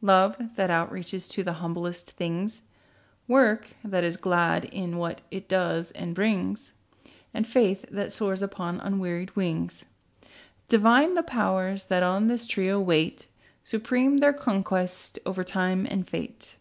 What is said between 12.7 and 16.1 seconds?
wait. Supreme their conquest, over Time and